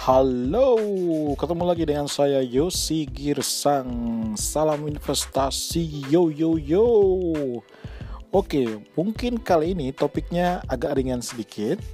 [0.00, 0.80] Halo,
[1.36, 3.92] ketemu lagi dengan saya Yosi Girsang.
[4.32, 6.88] Salam investasi, yo yo yo.
[8.32, 11.84] Oke, mungkin kali ini topiknya agak ringan sedikit.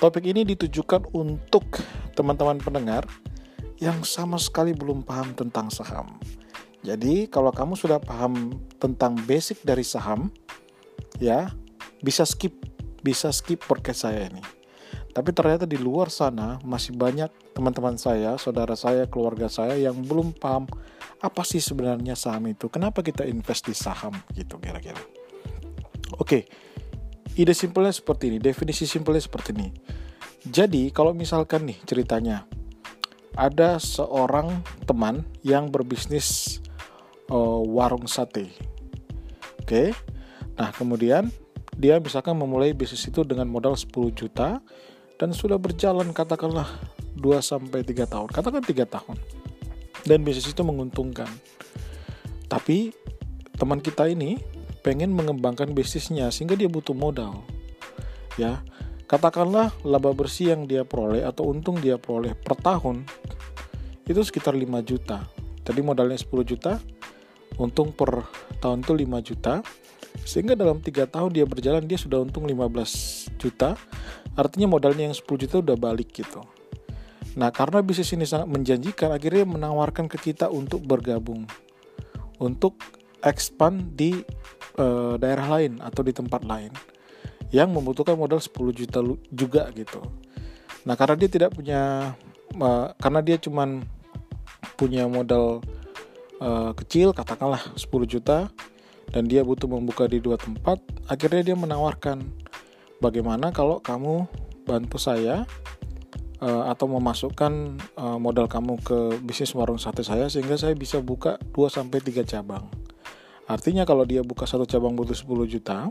[0.00, 1.68] Topik ini ditujukan untuk
[2.16, 3.04] teman-teman pendengar
[3.84, 6.16] yang sama sekali belum paham tentang saham.
[6.88, 10.32] Jadi, kalau kamu sudah paham tentang basic dari saham,
[11.20, 11.52] ya
[12.00, 12.56] bisa skip,
[13.04, 14.55] bisa skip podcast saya ini
[15.16, 20.36] tapi ternyata di luar sana masih banyak teman-teman saya, saudara saya, keluarga saya yang belum
[20.36, 20.68] paham
[21.24, 22.68] apa sih sebenarnya saham itu.
[22.68, 25.00] Kenapa kita invest di saham gitu kira-kira.
[26.20, 26.44] Oke,
[27.32, 29.72] ide simpelnya seperti ini, definisi simpelnya seperti ini.
[30.44, 32.44] Jadi kalau misalkan nih ceritanya,
[33.40, 36.60] ada seorang teman yang berbisnis
[37.32, 38.52] uh, warung sate.
[39.64, 39.96] Oke,
[40.60, 41.32] nah kemudian
[41.72, 44.60] dia misalkan memulai bisnis itu dengan modal 10 juta,
[45.16, 46.68] dan sudah berjalan katakanlah
[47.16, 49.16] 2 sampai 3 tahun, katakan 3 tahun.
[50.06, 51.26] Dan bisnis itu menguntungkan.
[52.46, 52.94] Tapi
[53.58, 54.38] teman kita ini
[54.86, 57.42] pengen mengembangkan bisnisnya sehingga dia butuh modal.
[58.38, 58.62] Ya.
[59.06, 63.06] Katakanlah laba bersih yang dia peroleh atau untung dia peroleh per tahun
[64.06, 65.26] itu sekitar 5 juta.
[65.62, 66.78] Tadi modalnya 10 juta,
[67.58, 68.26] untung per
[68.62, 69.54] tahun itu 5 juta.
[70.24, 73.76] Sehingga dalam tiga tahun dia berjalan dia sudah untung 15 juta
[74.36, 76.44] Artinya modalnya yang 10 juta udah balik gitu.
[77.40, 81.48] Nah, karena bisnis ini sangat menjanjikan, akhirnya menawarkan ke kita untuk bergabung.
[82.36, 82.76] Untuk
[83.24, 84.12] expand di
[84.76, 86.68] uh, daerah lain atau di tempat lain
[87.48, 89.00] yang membutuhkan modal 10 juta
[89.32, 90.04] juga gitu.
[90.84, 92.12] Nah, karena dia tidak punya
[92.60, 93.88] uh, karena dia cuman
[94.76, 95.64] punya modal
[96.44, 98.52] uh, kecil katakanlah 10 juta
[99.10, 102.22] dan dia butuh membuka di dua tempat, akhirnya dia menawarkan
[102.98, 104.26] bagaimana kalau kamu
[104.66, 105.46] bantu saya
[106.42, 111.38] uh, atau memasukkan uh, modal kamu ke bisnis warung sate saya sehingga saya bisa buka
[111.54, 112.66] 2 sampai 3 cabang.
[113.46, 115.86] Artinya kalau dia buka satu cabang butuh 10 juta,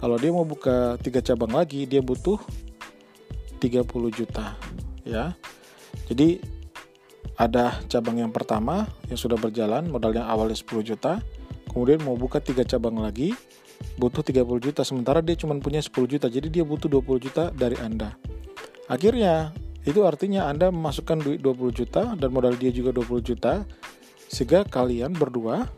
[0.00, 2.40] kalau dia mau buka tiga cabang lagi dia butuh
[3.60, 4.56] 30 juta,
[5.04, 5.36] ya.
[6.08, 6.40] Jadi
[7.36, 11.20] ada cabang yang pertama yang sudah berjalan modalnya awalnya 10 juta,
[11.74, 13.34] kemudian mau buka tiga cabang lagi
[13.98, 14.86] butuh 30 juta.
[14.86, 18.14] Sementara dia cuma punya 10 juta jadi dia butuh 20 juta dari Anda.
[18.86, 19.50] Akhirnya
[19.84, 23.66] itu artinya Anda memasukkan duit 20 juta dan modal dia juga 20 juta
[24.30, 25.68] sehingga kalian berdua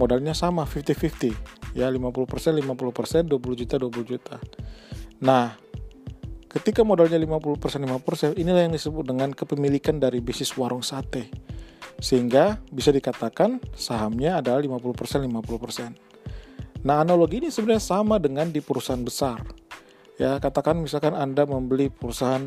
[0.00, 4.36] modalnya sama 50-50 ya 50% 50% 20 juta 20 juta.
[5.20, 5.52] Nah
[6.48, 11.28] ketika modalnya 50% 50% inilah yang disebut dengan kepemilikan dari bisnis warung sate
[11.98, 16.06] sehingga bisa dikatakan sahamnya adalah 50% 50%
[16.86, 19.42] Nah, analogi ini sebenarnya sama dengan di perusahaan besar.
[20.22, 22.46] Ya, katakan misalkan Anda membeli perusahaan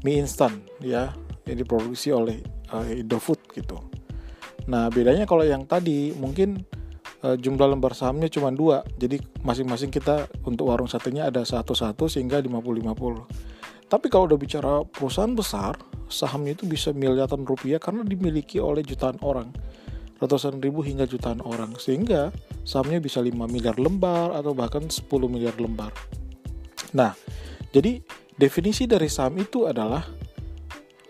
[0.00, 1.12] mie instan ya
[1.44, 2.40] yang diproduksi oleh
[2.72, 3.76] uh, Indofood gitu.
[4.72, 6.64] Nah, bedanya kalau yang tadi mungkin
[7.20, 12.40] uh, jumlah lembar sahamnya cuma dua, jadi masing-masing kita untuk warung satenya ada satu-satu sehingga
[12.40, 13.88] 50-50.
[13.88, 15.76] Tapi kalau udah bicara perusahaan besar,
[16.08, 19.52] sahamnya itu bisa miliaran rupiah karena dimiliki oleh jutaan orang
[20.18, 22.34] ratusan ribu hingga jutaan orang sehingga
[22.66, 25.94] sahamnya bisa 5 miliar lembar atau bahkan 10 miliar lembar.
[26.94, 27.14] Nah,
[27.70, 28.02] jadi
[28.34, 30.02] definisi dari saham itu adalah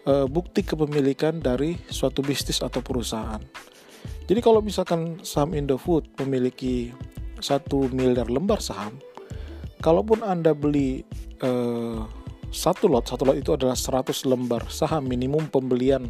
[0.04, 3.40] e, bukti kepemilikan dari suatu bisnis atau perusahaan.
[4.28, 6.92] Jadi kalau misalkan saham Indofood memiliki
[7.40, 7.64] 1
[7.96, 8.92] miliar lembar saham,
[9.80, 11.00] kalaupun Anda beli
[11.40, 11.50] e,
[12.48, 15.04] satu lot, satu lot itu adalah 100 lembar saham.
[15.04, 16.08] Minimum pembelian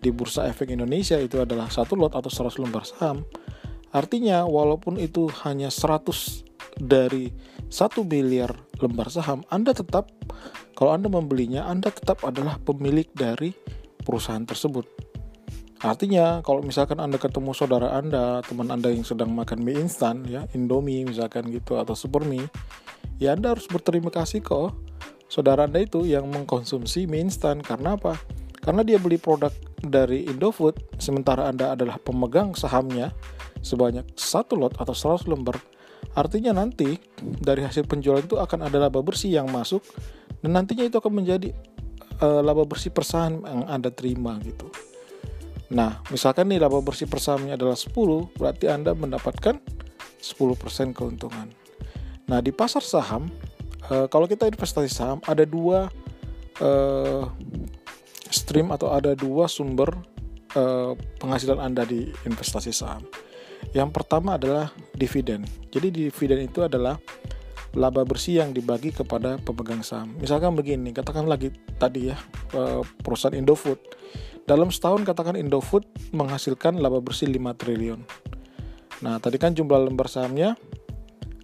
[0.00, 3.22] di Bursa Efek Indonesia itu adalah satu lot atau 100 lembar saham,
[3.92, 6.48] artinya walaupun itu hanya 100
[6.80, 7.28] dari
[7.68, 10.08] 1 miliar lembar saham, Anda tetap
[10.72, 13.52] kalau Anda membelinya, Anda tetap adalah pemilik dari
[14.00, 14.88] perusahaan tersebut.
[15.80, 20.48] Artinya, kalau misalkan Anda ketemu saudara Anda, teman Anda yang sedang makan mie instan, ya,
[20.56, 22.48] Indomie misalkan gitu, atau Super Mie,
[23.20, 24.72] ya Anda harus berterima kasih kok
[25.30, 27.62] saudara Anda itu yang mengkonsumsi mie instan.
[27.62, 28.18] Karena apa?
[28.60, 33.14] Karena dia beli produk dari Indofood, sementara Anda adalah pemegang sahamnya
[33.64, 35.56] sebanyak satu lot atau 100 lembar,
[36.16, 39.84] artinya nanti dari hasil penjualan itu akan ada laba bersih yang masuk
[40.40, 41.52] dan nantinya itu akan menjadi
[42.20, 44.68] uh, laba bersih persahan yang Anda terima gitu.
[45.70, 47.94] Nah, misalkan nih laba bersih persahamnya adalah 10,
[48.34, 49.62] berarti Anda mendapatkan
[50.18, 51.48] 10% keuntungan.
[52.26, 53.30] Nah, di pasar saham,
[53.90, 55.90] uh, kalau kita investasi saham ada dua
[56.62, 57.26] uh,
[58.30, 59.90] stream atau ada dua sumber
[60.54, 63.04] uh, penghasilan Anda di investasi saham.
[63.76, 65.44] Yang pertama adalah dividen.
[65.68, 66.96] Jadi dividen itu adalah
[67.76, 70.16] laba bersih yang dibagi kepada pemegang saham.
[70.18, 72.18] Misalkan begini, katakan lagi tadi ya
[72.56, 73.78] eh, perusahaan Indofood.
[74.48, 78.00] Dalam setahun katakan Indofood menghasilkan laba bersih 5 triliun.
[79.06, 80.58] Nah, tadi kan jumlah lembar sahamnya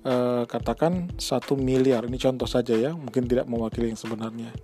[0.06, 2.06] eh, katakan 1 miliar.
[2.06, 4.54] Ini contoh saja ya, mungkin tidak mewakili yang sebenarnya.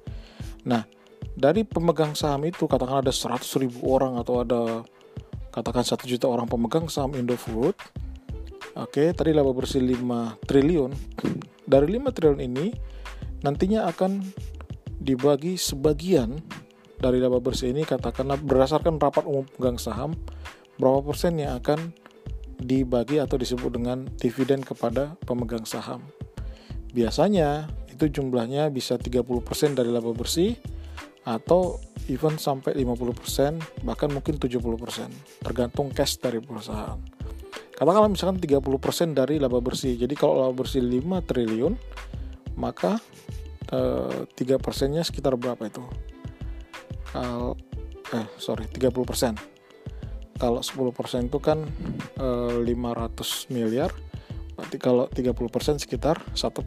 [0.62, 0.86] Nah,
[1.34, 4.86] dari pemegang saham itu katakan ada 100 ribu orang atau ada
[5.50, 7.74] katakan 1 juta orang pemegang saham Indofood.
[8.72, 10.94] Oke, tadi laba bersih 5 triliun
[11.72, 12.66] dari 5 triliun ini
[13.42, 14.22] nantinya akan
[15.02, 16.38] dibagi sebagian
[17.02, 20.14] dari laba bersih ini katakanlah berdasarkan rapat umum pegang saham
[20.78, 21.90] berapa persen yang akan
[22.62, 26.00] dibagi atau disebut dengan dividen kepada pemegang saham.
[26.94, 29.22] Biasanya itu jumlahnya bisa 30%
[29.76, 30.56] dari laba bersih
[31.22, 31.78] atau
[32.10, 34.58] even sampai 50% bahkan mungkin 70%
[35.42, 36.98] tergantung cash dari perusahaan.
[37.72, 39.98] Katakanlah misalkan 30% dari laba bersih.
[39.98, 41.74] Jadi kalau laba bersih 5 triliun
[42.58, 42.98] maka
[43.70, 45.82] eh, 3 persennya sekitar berapa itu?
[47.10, 47.54] Kalau
[48.12, 49.32] eh sorry 30 persen
[50.42, 51.62] kalau 10 persen itu kan
[52.18, 53.94] eh, 500 miliar
[54.58, 56.58] berarti kalau 30 persen sekitar 1,5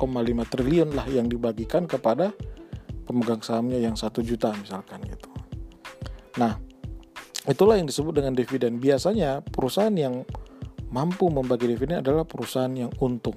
[0.48, 2.32] triliun lah yang dibagikan kepada
[3.04, 5.28] pemegang sahamnya yang satu juta misalkan gitu
[6.40, 6.56] nah
[7.46, 10.24] itulah yang disebut dengan dividen biasanya perusahaan yang
[10.96, 13.36] mampu membagi dividen adalah perusahaan yang untung.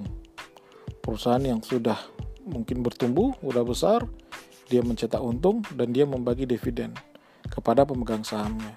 [1.03, 1.99] Perusahaan yang sudah
[2.47, 3.99] mungkin bertumbuh, sudah besar,
[4.71, 6.95] dia mencetak untung dan dia membagi dividen
[7.51, 8.71] kepada pemegang sahamnya.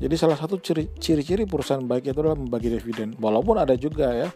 [0.00, 0.56] Jadi salah satu
[0.96, 3.12] ciri-ciri perusahaan baik itu adalah membagi dividen.
[3.20, 4.28] Walaupun ada juga ya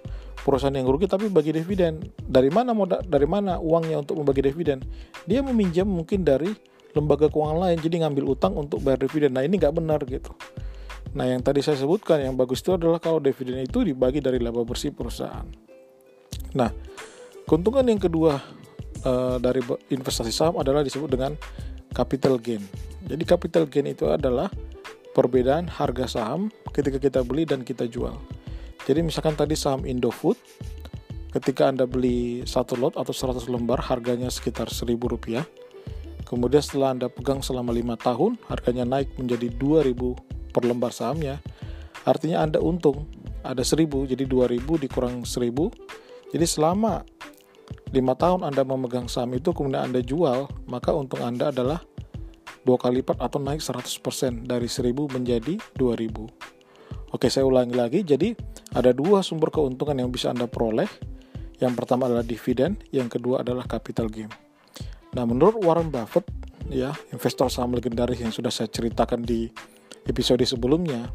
[0.45, 2.05] perusahaan yang rugi tapi bagi dividen.
[2.21, 4.85] Dari mana moda, dari mana uangnya untuk membagi dividen?
[5.25, 6.53] Dia meminjam mungkin dari
[6.93, 9.33] lembaga keuangan lain jadi ngambil utang untuk bayar dividen.
[9.33, 10.37] Nah ini nggak benar gitu.
[11.15, 14.67] Nah, yang tadi saya sebutkan yang bagus itu adalah kalau dividen itu dibagi dari laba
[14.67, 15.47] bersih perusahaan.
[16.59, 16.75] Nah,
[17.47, 18.43] keuntungan yang kedua
[19.07, 19.63] uh, dari
[19.95, 21.39] investasi saham adalah disebut dengan
[21.95, 22.67] capital gain.
[23.07, 24.51] Jadi capital gain itu adalah
[25.15, 28.19] perbedaan harga saham ketika kita beli dan kita jual.
[28.85, 30.37] Jadi misalkan tadi saham Indofood
[31.33, 35.47] ketika Anda beli satu lot atau 100 lembar harganya sekitar rp rupiah.
[36.29, 41.43] Kemudian setelah Anda pegang selama lima tahun, harganya naik menjadi 2000 per lembar sahamnya
[42.07, 43.11] artinya Anda untung
[43.43, 45.51] ada 1000 jadi 2000 dikurang 1000
[46.31, 47.03] jadi selama
[47.91, 51.83] 5 tahun Anda memegang saham itu kemudian Anda jual maka untung Anda adalah
[52.65, 56.55] dua kali lipat atau naik 100% dari 1000 menjadi 2000
[57.15, 58.03] Oke saya ulangi lagi.
[58.03, 58.35] Jadi
[58.75, 60.91] ada dua sumber keuntungan yang bisa Anda peroleh.
[61.63, 64.27] Yang pertama adalah dividen yang kedua adalah capital gain.
[65.15, 66.27] Nah menurut Warren Buffett
[66.67, 69.47] ya investor saham legendaris yang sudah saya ceritakan di
[70.11, 71.07] episode sebelumnya,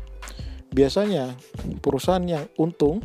[0.72, 1.36] biasanya
[1.84, 3.04] perusahaan yang untung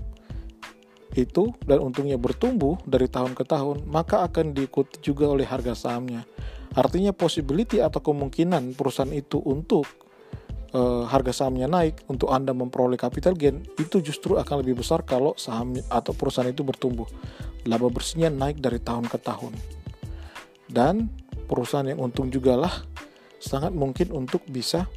[1.14, 6.26] itu dan untungnya bertumbuh dari tahun ke tahun, maka akan diikuti juga oleh harga sahamnya.
[6.74, 9.86] Artinya possibility atau kemungkinan perusahaan itu untuk
[10.74, 15.38] uh, harga sahamnya naik untuk Anda memperoleh capital gain itu justru akan lebih besar kalau
[15.38, 17.06] saham atau perusahaan itu bertumbuh.
[17.64, 19.54] Laba bersihnya naik dari tahun ke tahun.
[20.66, 21.08] Dan
[21.46, 22.74] perusahaan yang untung juga lah
[23.38, 24.90] sangat mungkin untuk bisa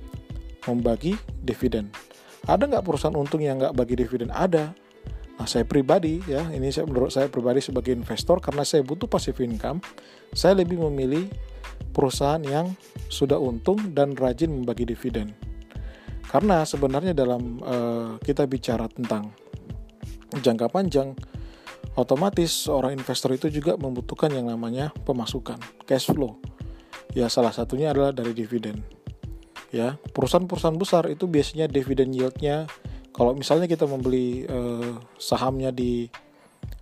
[0.65, 1.15] membagi
[1.45, 1.93] dividen.
[2.49, 4.33] Ada nggak perusahaan untung yang nggak bagi dividen?
[4.33, 4.86] Ada.
[5.37, 9.37] Nah, saya pribadi ya, ini saya menurut saya pribadi sebagai investor karena saya butuh passive
[9.45, 9.77] income,
[10.33, 11.29] saya lebih memilih
[11.94, 12.73] perusahaan yang
[13.09, 15.37] sudah untung dan rajin membagi dividen.
[16.27, 19.31] Karena sebenarnya dalam uh, kita bicara tentang
[20.33, 21.13] jangka panjang,
[21.95, 26.41] otomatis orang investor itu juga membutuhkan yang namanya pemasukan, cash flow.
[27.15, 28.97] Ya salah satunya adalah dari dividen
[29.71, 32.67] ya perusahaan-perusahaan besar itu biasanya dividen yieldnya
[33.11, 36.07] kalau misalnya kita membeli uh, sahamnya di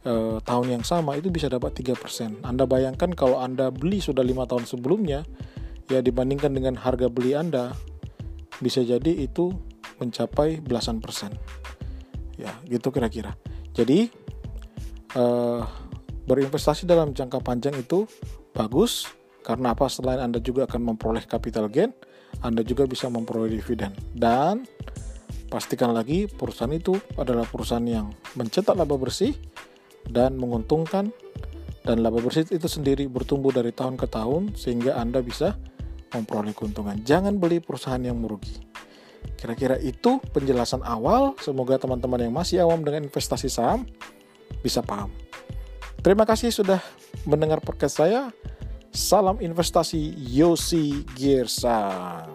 [0.06, 2.44] uh, tahun yang sama itu bisa dapat 3%.
[2.44, 5.24] Anda bayangkan kalau Anda beli sudah lima tahun sebelumnya
[5.88, 7.72] ya dibandingkan dengan harga beli Anda
[8.60, 9.54] bisa jadi itu
[10.02, 11.32] mencapai belasan persen.
[12.36, 13.36] Ya, gitu kira-kira.
[13.72, 14.12] Jadi
[15.16, 15.64] uh,
[16.28, 18.04] berinvestasi dalam jangka panjang itu
[18.52, 19.08] bagus
[19.46, 19.88] karena apa?
[19.88, 21.96] Selain Anda juga akan memperoleh capital gain,
[22.44, 23.94] anda juga bisa memperoleh dividen.
[24.12, 24.68] Dan
[25.56, 29.32] pastikan lagi perusahaan itu adalah perusahaan yang mencetak laba bersih
[30.04, 31.16] dan menguntungkan
[31.88, 35.56] dan laba bersih itu sendiri bertumbuh dari tahun ke tahun sehingga Anda bisa
[36.12, 37.00] memperoleh keuntungan.
[37.08, 38.68] Jangan beli perusahaan yang merugi.
[39.40, 41.40] Kira-kira itu penjelasan awal.
[41.40, 43.88] Semoga teman-teman yang masih awam dengan investasi saham
[44.60, 45.08] bisa paham.
[46.04, 46.84] Terima kasih sudah
[47.24, 48.28] mendengar podcast saya.
[48.92, 52.35] Salam investasi Yosi Girsa.